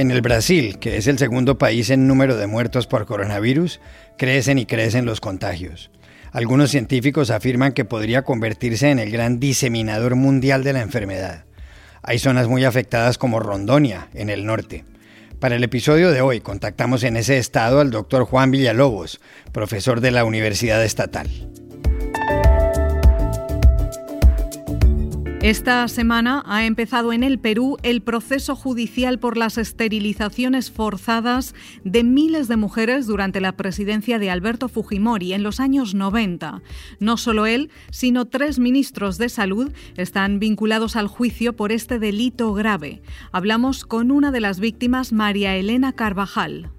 [0.00, 3.80] En el Brasil, que es el segundo país en número de muertos por coronavirus,
[4.16, 5.90] crecen y crecen los contagios.
[6.32, 11.44] Algunos científicos afirman que podría convertirse en el gran diseminador mundial de la enfermedad.
[12.02, 14.84] Hay zonas muy afectadas como Rondonia, en el norte.
[15.38, 19.20] Para el episodio de hoy contactamos en ese estado al doctor Juan Villalobos,
[19.52, 21.28] profesor de la Universidad Estatal.
[25.42, 32.04] Esta semana ha empezado en el Perú el proceso judicial por las esterilizaciones forzadas de
[32.04, 36.60] miles de mujeres durante la presidencia de Alberto Fujimori en los años 90.
[36.98, 42.52] No solo él, sino tres ministros de salud están vinculados al juicio por este delito
[42.52, 43.00] grave.
[43.32, 46.70] Hablamos con una de las víctimas, María Elena Carvajal.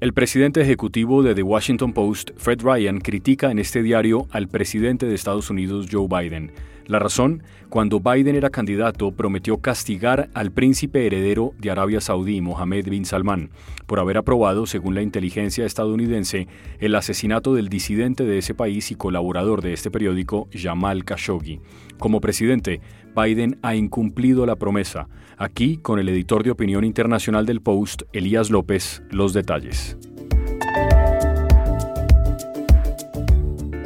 [0.00, 5.06] El presidente ejecutivo de The Washington Post, Fred Ryan, critica en este diario al presidente
[5.06, 6.52] de Estados Unidos, Joe Biden.
[6.86, 12.88] La razón, cuando Biden era candidato, prometió castigar al príncipe heredero de Arabia Saudí, Mohammed
[12.88, 13.50] bin Salman,
[13.86, 16.48] por haber aprobado, según la inteligencia estadounidense,
[16.80, 21.60] el asesinato del disidente de ese país y colaborador de este periódico, Jamal Khashoggi.
[21.98, 22.80] Como presidente,
[23.14, 25.08] Biden ha incumplido la promesa.
[25.36, 29.96] Aquí, con el editor de opinión internacional del Post, Elías López, los detalles.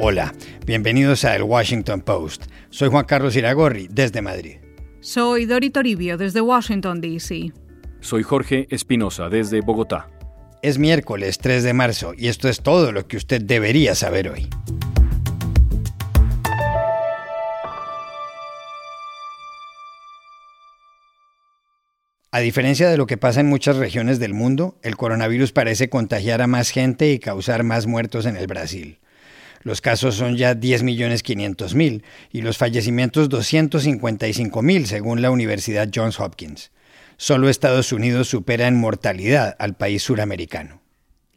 [0.07, 0.35] Hola,
[0.67, 2.43] bienvenidos a El Washington Post.
[2.69, 4.57] Soy Juan Carlos Iragorri, desde Madrid.
[4.99, 7.51] Soy Dori Toribio, desde Washington, D.C.
[8.01, 10.07] Soy Jorge Espinosa, desde Bogotá.
[10.61, 14.47] Es miércoles 3 de marzo y esto es todo lo que usted debería saber hoy.
[22.29, 26.43] A diferencia de lo que pasa en muchas regiones del mundo, el coronavirus parece contagiar
[26.43, 28.99] a más gente y causar más muertos en el Brasil.
[29.65, 36.71] Los casos son ya 10.500.000 y los fallecimientos 255.000 según la Universidad Johns Hopkins.
[37.17, 40.84] Solo Estados Unidos supera en mortalidad al país suramericano.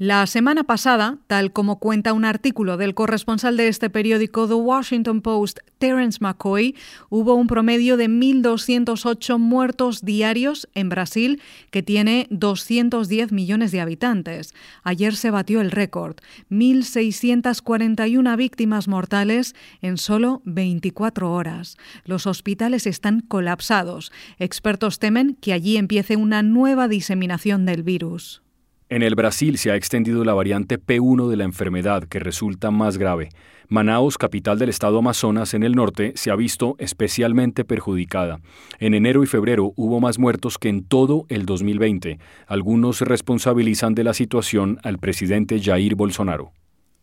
[0.01, 5.23] La semana pasada, tal como cuenta un artículo del corresponsal de este periódico The Washington
[5.23, 6.77] Post, Terence McCoy,
[7.09, 11.43] hubo un promedio de 1.208 muertos diarios en Brasil,
[11.73, 14.55] que tiene 210 millones de habitantes.
[14.85, 21.77] Ayer se batió el récord, 1.641 víctimas mortales en solo 24 horas.
[22.05, 24.13] Los hospitales están colapsados.
[24.39, 28.43] Expertos temen que allí empiece una nueva diseminación del virus.
[28.91, 32.97] En el Brasil se ha extendido la variante P1 de la enfermedad que resulta más
[32.97, 33.29] grave.
[33.69, 38.41] Manaus, capital del estado Amazonas en el norte, se ha visto especialmente perjudicada.
[38.79, 42.19] En enero y febrero hubo más muertos que en todo el 2020.
[42.47, 46.53] Algunos responsabilizan de la situación al presidente Jair Bolsonaro.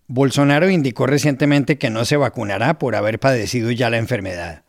[0.08, 4.64] Bolsonaro indicó recientemente que no se vacunará por haber padecido ya la enfermedad.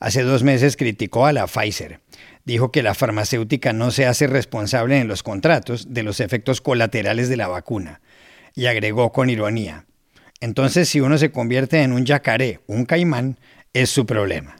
[0.00, 2.00] Hace dos meses criticó a la Pfizer
[2.44, 7.28] dijo que la farmacéutica no se hace responsable en los contratos de los efectos colaterales
[7.28, 8.00] de la vacuna
[8.54, 9.86] y agregó con ironía,
[10.40, 13.38] entonces si uno se convierte en un yacaré, un caimán,
[13.72, 14.56] es su problema.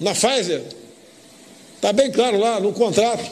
[0.00, 0.62] La Pfizer,
[1.76, 3.22] está bien claro lá no contrato,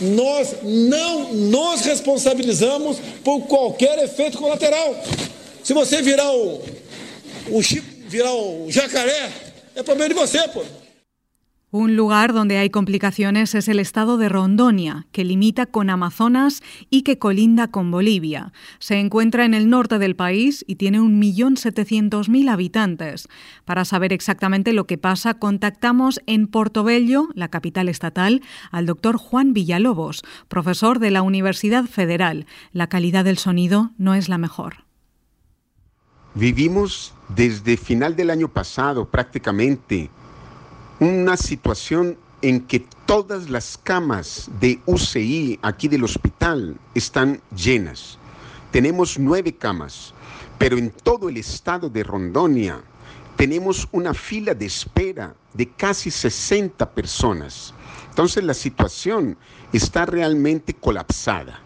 [0.00, 4.94] nós não nos responsabilizamos por qualquer efeito colateral.
[5.62, 6.62] Se você virar o,
[7.50, 7.60] o
[8.08, 9.30] virar o jacaré,
[9.74, 10.64] é problema de você, pô.
[11.70, 17.02] Un lugar donde hay complicaciones es el estado de Rondonia, que limita con Amazonas y
[17.02, 18.54] que colinda con Bolivia.
[18.78, 23.28] Se encuentra en el norte del país y tiene 1.700.000 habitantes.
[23.66, 28.40] Para saber exactamente lo que pasa, contactamos en Portobello, la capital estatal,
[28.70, 32.46] al doctor Juan Villalobos, profesor de la Universidad Federal.
[32.72, 34.84] La calidad del sonido no es la mejor.
[36.34, 40.08] Vivimos desde final del año pasado prácticamente
[41.00, 48.18] una situación en que todas las camas de UCI aquí del hospital están llenas.
[48.72, 50.12] Tenemos nueve camas,
[50.58, 52.80] pero en todo el estado de Rondonia
[53.36, 57.72] tenemos una fila de espera de casi 60 personas.
[58.10, 59.36] Entonces la situación
[59.72, 61.60] está realmente colapsada.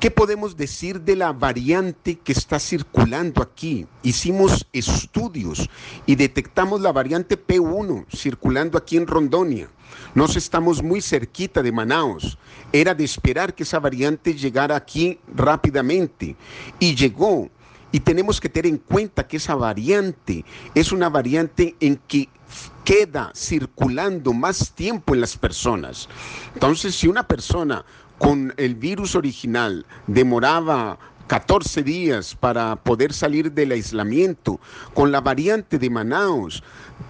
[0.00, 3.86] ¿Qué podemos decir de la variante que está circulando aquí?
[4.02, 5.70] Hicimos estudios
[6.04, 9.70] y detectamos la variante P1 circulando aquí en Rondonia.
[10.14, 12.36] Nos estamos muy cerquita de Manaus.
[12.72, 16.36] Era de esperar que esa variante llegara aquí rápidamente
[16.78, 17.48] y llegó.
[17.90, 20.44] Y tenemos que tener en cuenta que esa variante
[20.74, 22.28] es una variante en que
[22.84, 26.08] queda circulando más tiempo en las personas.
[26.54, 27.84] Entonces, si una persona
[28.18, 34.60] con el virus original demoraba 14 días para poder salir del aislamiento.
[34.94, 36.62] Con la variante de Manaus,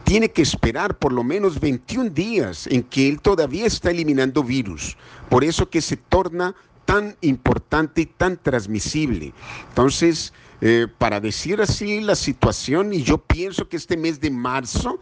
[0.04, 4.96] tiene que esperar por lo menos 21 días en que él todavía está eliminando virus.
[5.28, 6.54] Por eso que se torna
[6.84, 9.34] tan importante y tan transmisible.
[9.68, 14.98] Entonces, eh, para decir así la situación, y yo pienso que este mes de marzo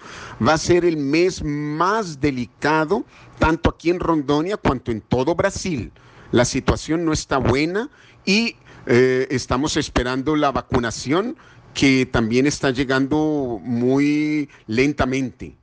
[0.47, 3.05] va a ser el mes más delicado,
[3.39, 5.93] tanto aquí en Rondonia cuanto en todo Brasil.
[6.33, 7.91] La situación no está buena
[8.25, 8.57] y
[8.87, 11.37] eh, estamos esperando la vacunación
[11.73, 15.57] que también está llegando muy lentamente.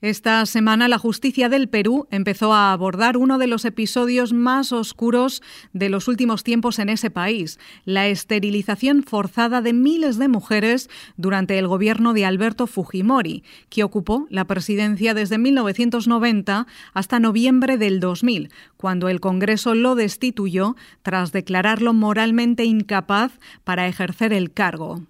[0.00, 5.42] Esta semana la justicia del Perú empezó a abordar uno de los episodios más oscuros
[5.72, 11.58] de los últimos tiempos en ese país, la esterilización forzada de miles de mujeres durante
[11.58, 18.52] el gobierno de Alberto Fujimori, que ocupó la presidencia desde 1990 hasta noviembre del 2000,
[18.76, 23.32] cuando el Congreso lo destituyó tras declararlo moralmente incapaz
[23.64, 25.02] para ejercer el cargo.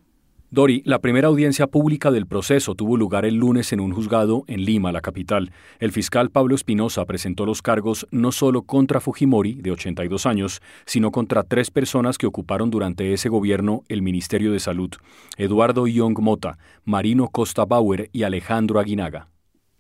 [0.50, 4.64] Dori, la primera audiencia pública del proceso tuvo lugar el lunes en un juzgado en
[4.64, 5.52] Lima, la capital.
[5.78, 11.10] El fiscal Pablo Espinosa presentó los cargos no solo contra Fujimori, de 82 años, sino
[11.10, 14.90] contra tres personas que ocuparon durante ese gobierno el Ministerio de Salud,
[15.36, 16.56] Eduardo Young Mota,
[16.86, 19.28] Marino Costa Bauer y Alejandro Aguinaga.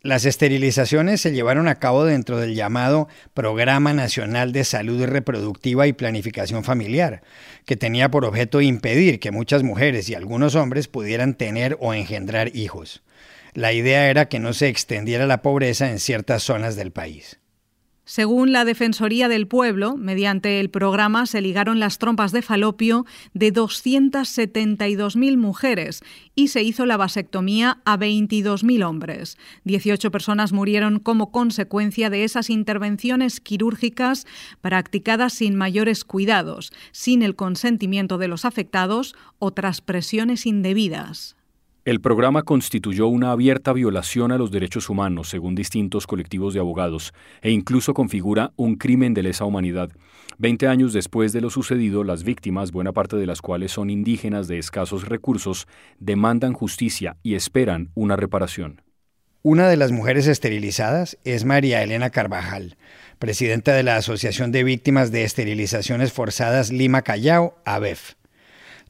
[0.00, 5.92] Las esterilizaciones se llevaron a cabo dentro del llamado Programa Nacional de Salud Reproductiva y
[5.92, 7.22] Planificación Familiar,
[7.66, 12.54] que tenía por objeto impedir que muchas mujeres y algunos hombres pudieran tener o engendrar
[12.54, 13.02] hijos.
[13.54, 17.40] La idea era que no se extendiera la pobreza en ciertas zonas del país.
[18.08, 23.52] Según la Defensoría del Pueblo, mediante el programa se ligaron las trompas de falopio de
[23.52, 26.00] 272.000 mujeres
[26.34, 29.36] y se hizo la vasectomía a 22.000 hombres.
[29.64, 34.26] 18 personas murieron como consecuencia de esas intervenciones quirúrgicas
[34.62, 41.37] practicadas sin mayores cuidados, sin el consentimiento de los afectados o tras presiones indebidas.
[41.88, 47.14] El programa constituyó una abierta violación a los derechos humanos, según distintos colectivos de abogados,
[47.40, 49.88] e incluso configura un crimen de lesa humanidad.
[50.36, 54.48] Veinte años después de lo sucedido, las víctimas, buena parte de las cuales son indígenas
[54.48, 55.66] de escasos recursos,
[55.98, 58.82] demandan justicia y esperan una reparación.
[59.40, 62.76] Una de las mujeres esterilizadas es María Elena Carvajal,
[63.18, 68.18] presidenta de la Asociación de Víctimas de Esterilizaciones Forzadas Lima Callao, ABEF.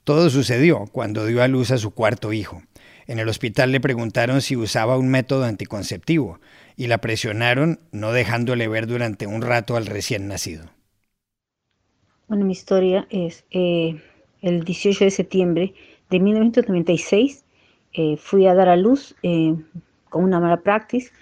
[0.08, 2.62] Todo sucedió cuando dio a luz a su cuarto hijo.
[3.06, 6.40] En el hospital le preguntaron si usaba un método anticonceptivo
[6.78, 10.70] y la presionaron no dejándole ver durante un rato al recién nacido.
[12.26, 14.00] Bueno, mi historia es eh,
[14.40, 15.74] el 18 de septiembre
[16.08, 17.44] de 1996
[17.92, 19.56] eh, fui a dar a luz eh,
[20.08, 21.12] con una mala praxis,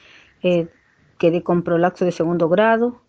[1.18, 3.02] quedé con prolapso de segundo grado,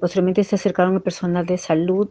[0.00, 2.08] posteriormente se acercaron el personal de salud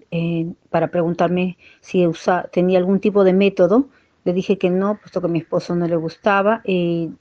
[0.69, 2.05] para preguntarme si
[2.51, 3.87] tenía algún tipo de método
[4.25, 6.61] le dije que no, puesto que a mi esposo no le gustaba.
[6.65, 7.11] y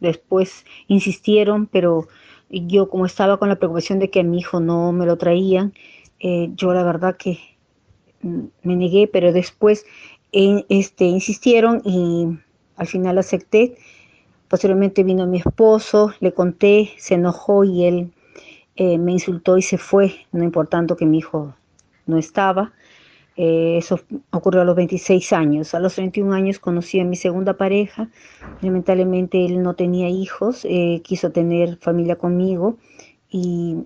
[0.00, 2.08] después insistieron, pero
[2.50, 5.72] yo como estaba con la preocupación de que a mi hijo no me lo traían,
[6.18, 7.38] eh, yo la verdad que
[8.22, 9.86] mm, me negué, pero después
[10.32, 12.36] eh, este, insistieron y
[12.76, 13.76] al final acepté.
[14.48, 18.12] Posteriormente vino mi esposo, le conté, se enojó y él
[18.76, 21.54] eh, me insultó y se fue, no importando que mi hijo
[22.06, 22.72] no estaba.
[23.36, 23.98] Eh, eso
[24.30, 25.74] ocurrió a los 26 años.
[25.74, 28.08] A los 31 años conocí a mi segunda pareja.
[28.60, 32.76] Lamentablemente él no tenía hijos, eh, quiso tener familia conmigo
[33.30, 33.76] y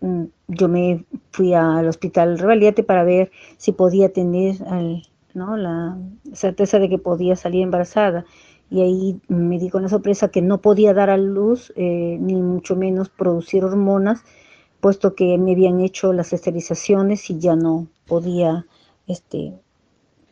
[0.00, 4.56] mm, yo me fui al hospital Revaliate para ver si podía tener
[5.34, 5.56] ¿no?
[5.56, 5.98] la
[6.32, 8.24] certeza de que podía salir embarazada.
[8.70, 12.36] Y ahí me di con la sorpresa que no podía dar a luz, eh, ni
[12.36, 14.22] mucho menos producir hormonas,
[14.80, 18.66] puesto que me habían hecho las esterilizaciones y ya no podía
[19.06, 19.54] este,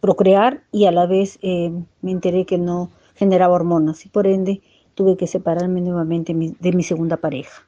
[0.00, 4.62] procrear y a la vez eh, me enteré que no generaba hormonas y por ende
[4.94, 7.67] tuve que separarme nuevamente de mi segunda pareja.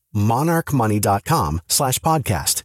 [0.13, 2.61] monarchmoney.com slash podcast.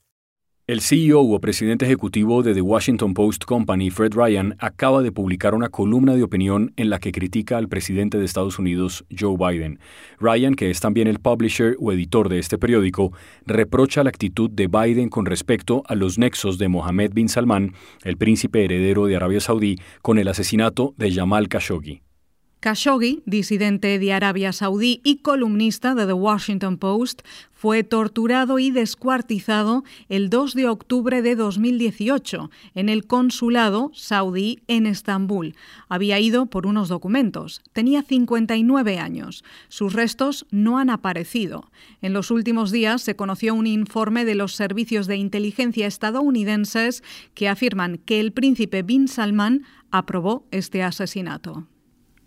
[0.68, 5.54] El CEO o presidente ejecutivo de The Washington Post Company, Fred Ryan, acaba de publicar
[5.54, 9.78] una columna de opinión en la que critica al presidente de Estados Unidos, Joe Biden.
[10.18, 13.12] Ryan, que es también el publisher o editor de este periódico,
[13.44, 18.16] reprocha la actitud de Biden con respecto a los nexos de Mohammed bin Salman, el
[18.16, 22.05] príncipe heredero de Arabia Saudí, con el asesinato de Jamal Khashoggi.
[22.66, 29.84] Khashoggi, disidente de Arabia Saudí y columnista de The Washington Post, fue torturado y descuartizado
[30.08, 35.54] el 2 de octubre de 2018 en el consulado saudí en Estambul.
[35.88, 37.62] Había ido por unos documentos.
[37.72, 39.44] Tenía 59 años.
[39.68, 41.70] Sus restos no han aparecido.
[42.02, 47.04] En los últimos días se conoció un informe de los servicios de inteligencia estadounidenses
[47.34, 51.68] que afirman que el príncipe bin Salman aprobó este asesinato.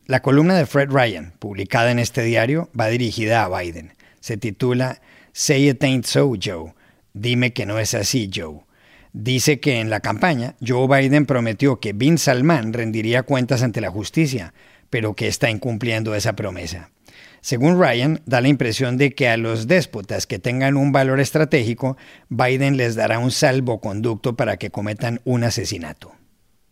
[0.09, 3.93] La columna de Fred Ryan, publicada en este diario, va dirigida a Biden.
[4.21, 6.73] Se titula Say it ain't so, Joe.
[7.13, 8.61] Dime que no es así, Joe.
[9.13, 13.91] Dice que en la campaña Joe Biden prometió que Bin Salman rendiría cuentas ante la
[13.91, 14.55] justicia,
[14.89, 16.89] pero que está incumpliendo esa promesa.
[17.41, 21.97] Según Ryan, da la impresión de que a los déspotas que tengan un valor estratégico,
[22.29, 26.18] Biden les dará un salvoconducto para que cometan un asesinato.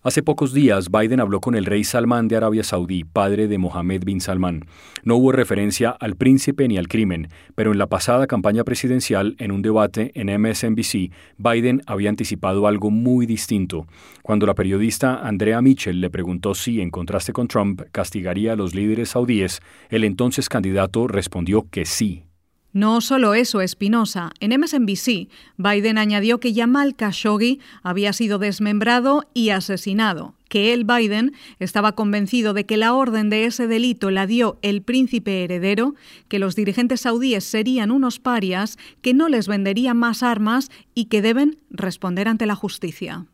[0.04, 4.04] Hace pocos días, Biden habló con el rey Salman de Arabia Saudí, padre de Mohammed
[4.06, 4.66] bin Salman.
[5.04, 9.52] No hubo referencia al príncipe ni al crimen, pero en la pasada campaña presidencial, en
[9.52, 13.88] un debate en MSNBC, Biden había anticipado algo muy distinto.
[14.22, 18.76] Cuando la periodista Andrea Mitchell le preguntó si, en contraste con Trump, castigaría a los
[18.76, 22.27] líderes saudíes, el entonces candidato respondió que sí.
[22.74, 24.32] No solo eso, Espinosa.
[24.40, 31.34] En MSNBC, Biden añadió que Jamal Khashoggi había sido desmembrado y asesinado, que él, Biden,
[31.60, 35.96] estaba convencido de que la orden de ese delito la dio el príncipe heredero,
[36.28, 41.22] que los dirigentes saudíes serían unos parias, que no les venderían más armas y que
[41.22, 43.26] deben responder ante la justicia.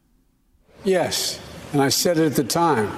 [0.86, 1.40] Yes,
[1.74, 2.90] and I said it at the time.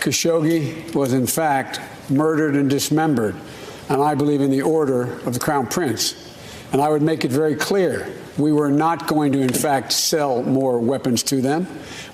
[0.00, 3.34] Khashoggi was in fact murdered and dismembered.
[3.88, 6.22] And I believe in the order of the Crown Prince.
[6.72, 10.42] And I would make it very clear we were not going to, in fact, sell
[10.42, 11.66] more weapons to them.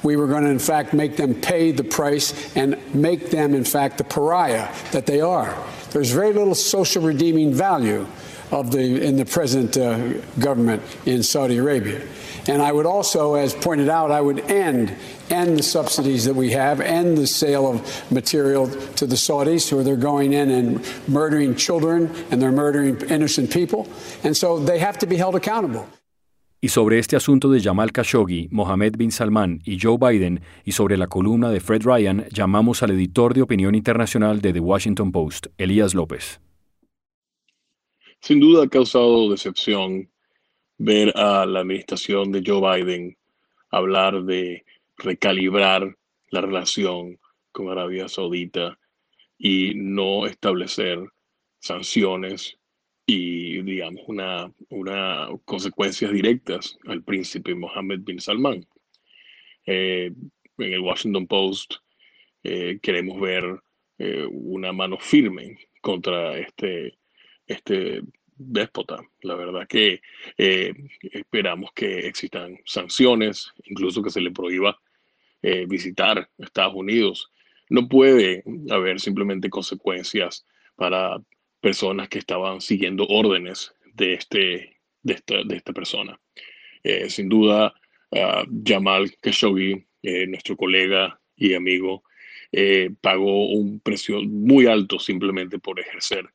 [0.02, 3.64] We were going to, in fact, make them pay the price and make them, in
[3.64, 5.56] fact, the pariah that they are.
[5.90, 8.06] There's very little social redeeming value
[8.52, 12.00] of the in the present uh, government in Saudi Arabia.
[12.48, 14.94] And I would also, as pointed out, I would end
[15.30, 17.80] end the subsidies that we have, end the sale of
[18.10, 23.50] material to the Saudis who are going in and murdering children and they're murdering innocent
[23.50, 23.88] people.
[24.22, 25.86] And so they have to be held accountable.
[26.64, 30.96] Y sobre este asunto de Jamal Khashoggi, Mohammed bin Salman y Joe Biden, y sobre
[30.96, 35.46] la columna de Fred Ryan, llamamos al editor de opinión internacional de The Washington Post,
[35.58, 36.40] Elías López.
[38.22, 40.08] Sin duda ha causado decepción
[40.78, 43.16] ver a la administración de Joe Biden
[43.68, 44.64] hablar de
[44.96, 45.96] recalibrar
[46.30, 47.18] la relación
[47.50, 48.78] con Arabia Saudita
[49.38, 51.00] y no establecer
[51.58, 52.56] sanciones
[53.06, 58.64] y, digamos, una, una consecuencias directas al príncipe Mohammed bin Salman.
[59.66, 60.12] Eh,
[60.58, 61.74] en el Washington Post
[62.44, 63.60] eh, queremos ver
[63.98, 66.96] eh, una mano firme contra este,
[67.46, 68.02] este
[68.36, 69.00] déspota.
[69.22, 70.00] La verdad que
[70.36, 74.78] esperamos que existan sanciones, incluso que se le prohíba
[75.44, 77.32] eh, visitar Estados Unidos.
[77.68, 80.46] No puede haber simplemente consecuencias
[80.76, 81.20] para
[81.60, 86.20] personas que estaban siguiendo órdenes de, este, de, esta, de esta persona.
[86.84, 87.74] Eh, sin duda,
[88.10, 92.04] uh, Jamal Khashoggi, eh, nuestro colega y amigo,
[93.00, 96.28] pagó un precio muy alto simplemente por ejercer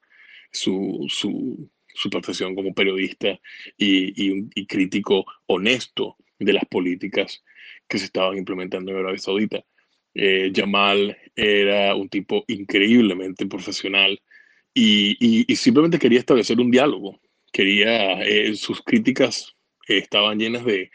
[0.51, 3.39] su, su, su profesión como periodista
[3.77, 7.43] y, y, y, crítico honesto de las políticas
[7.87, 9.63] que se estaban implementando en Arabia Saudita.
[10.19, 14.19] Eh, Jamal era un tipo increíblemente profesional
[14.73, 17.19] y, simplemente quería establecer un diálogo.
[17.51, 19.55] Quería, eh, sus críticas
[19.87, 20.89] estaban llenas de,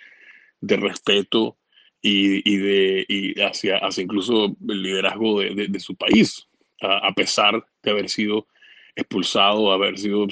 [0.61, 1.57] respeto
[2.01, 6.49] y, de, hacia, hacia incluso el liderazgo de, su país,
[6.81, 8.49] a, pesar de haber sido
[8.95, 10.27] expulsado, haber sido,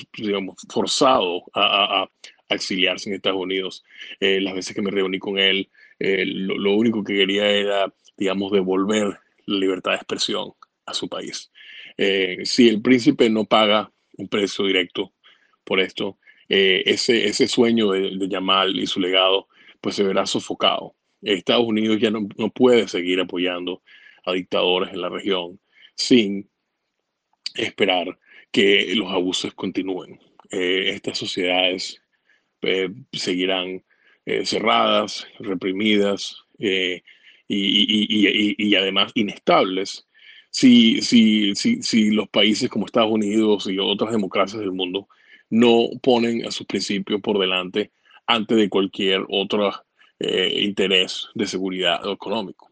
[0.69, 2.09] forzado a,
[2.49, 3.85] exiliarse en Estados Unidos.
[4.19, 8.51] Eh, las veces que me reuní con él, eh, lo, único que quería era, digamos,
[8.51, 10.53] devolver la libertad de expresión
[10.85, 11.53] a su país.
[11.97, 15.13] Eh, si el príncipe no paga un precio directo
[15.65, 19.47] por esto, ese, sueño de, de Yamal y su legado,
[19.81, 20.97] pues se verá sofocado.
[21.23, 23.81] Estados Unidos ya no puede seguir apoyando
[24.25, 25.61] a dictadores en la región
[25.95, 26.51] sin
[27.55, 28.19] esperar
[28.51, 30.19] que los abusos continúen.
[30.51, 32.03] Eh, estas sociedades
[32.63, 33.85] eh, seguirán
[34.27, 37.03] eh, cerradas, reprimidas y,
[38.77, 40.07] además inestables
[40.51, 45.09] si, si, si, si los países como Estados Unidos y otras democracias del mundo
[45.49, 47.93] no ponen a sus principios por delante
[48.27, 49.73] antes de cualquier otro
[50.19, 52.70] interés de seguridad económico.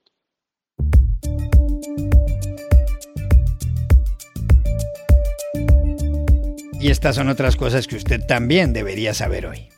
[6.88, 9.68] Y estas son otras cosas que usted también debería saber hoy.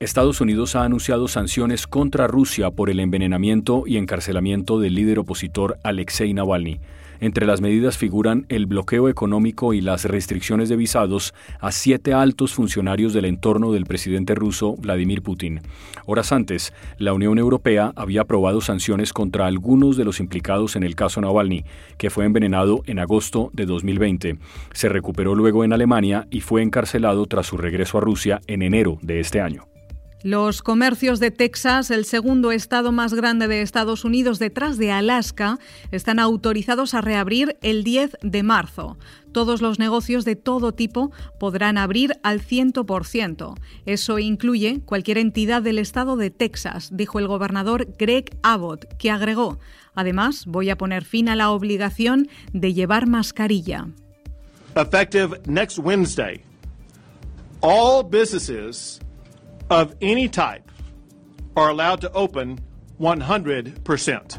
[0.00, 5.76] Estados Unidos ha anunciado sanciones contra Rusia por el envenenamiento y encarcelamiento del líder opositor
[5.82, 6.80] Alexei Navalny.
[7.20, 12.54] Entre las medidas figuran el bloqueo económico y las restricciones de visados a siete altos
[12.54, 15.60] funcionarios del entorno del presidente ruso Vladimir Putin.
[16.06, 20.94] Horas antes, la Unión Europea había aprobado sanciones contra algunos de los implicados en el
[20.94, 21.64] caso Navalny,
[21.98, 24.38] que fue envenenado en agosto de 2020.
[24.72, 28.98] Se recuperó luego en Alemania y fue encarcelado tras su regreso a Rusia en enero
[29.02, 29.73] de este año.
[30.24, 35.58] Los comercios de Texas, el segundo estado más grande de Estados Unidos detrás de Alaska,
[35.90, 38.96] están autorizados a reabrir el 10 de marzo.
[39.32, 43.54] Todos los negocios de todo tipo podrán abrir al 100%.
[43.84, 49.58] Eso incluye cualquier entidad del estado de Texas, dijo el gobernador Greg Abbott, que agregó,
[49.94, 53.88] además voy a poner fin a la obligación de llevar mascarilla.
[54.74, 56.40] Effective next Wednesday,
[57.60, 59.03] all businesses
[59.74, 60.70] of any type
[61.56, 62.60] are allowed to open
[63.00, 64.38] 100%.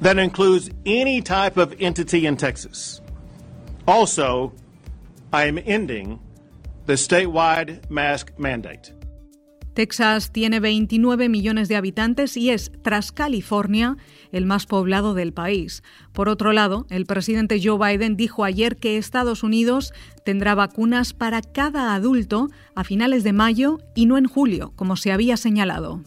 [0.00, 3.02] That includes any type of entity in Texas.
[3.86, 4.54] Also,
[5.30, 6.18] I am ending
[6.86, 8.92] the statewide mask mandate.
[9.76, 13.98] Texas tiene 29 millones de habitantes y es, tras California,
[14.32, 15.82] el más poblado del país.
[16.14, 19.92] Por otro lado, el presidente Joe Biden dijo ayer que Estados Unidos
[20.24, 25.12] tendrá vacunas para cada adulto a finales de mayo y no en julio, como se
[25.12, 26.02] había señalado.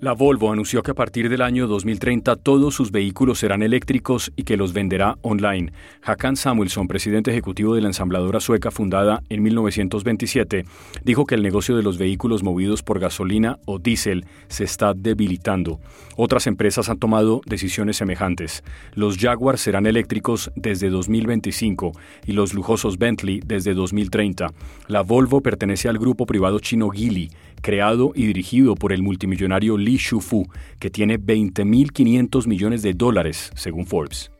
[0.00, 4.44] La Volvo anunció que a partir del año 2030 todos sus vehículos serán eléctricos y
[4.44, 5.72] que los venderá online.
[6.04, 10.66] Hakan Samuelsson, presidente ejecutivo de la ensambladora sueca fundada en 1927,
[11.02, 15.80] dijo que el negocio de los vehículos movidos por gasolina o diésel se está debilitando.
[16.16, 18.62] Otras empresas han tomado decisiones semejantes.
[18.94, 21.90] Los Jaguar serán eléctricos desde 2025
[22.24, 24.52] y los lujosos Bentley desde 2030.
[24.86, 27.30] La Volvo pertenece al grupo privado chino Geely,
[27.62, 30.46] creado y dirigido por el multimillonario Li Shufu,
[30.78, 34.30] que tiene 20.500 millones de dólares, según Forbes.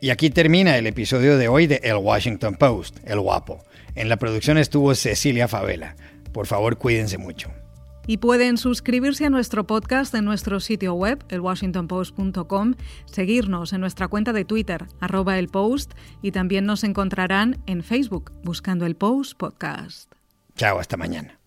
[0.00, 3.62] Y aquí termina el episodio de hoy de El Washington Post, El Guapo.
[3.94, 5.94] En la producción estuvo Cecilia Favela.
[6.32, 7.50] Por favor, cuídense mucho.
[8.06, 12.74] Y pueden suscribirse a nuestro podcast en nuestro sitio web, elwashingtonpost.com,
[13.04, 18.32] seguirnos en nuestra cuenta de Twitter, arroba el post, y también nos encontrarán en Facebook
[18.42, 20.12] buscando el Post Podcast.
[20.56, 21.39] Chao, hasta mañana.